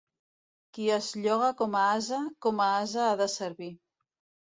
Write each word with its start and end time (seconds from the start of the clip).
Qui 0.77 0.87
es 0.95 1.09
lloga 1.27 1.51
com 1.61 1.79
a 1.83 1.85
ase, 1.91 2.25
com 2.49 2.65
a 2.69 2.73
ase 2.83 3.07
ha 3.11 3.15
de 3.25 3.33
servir. 3.39 3.73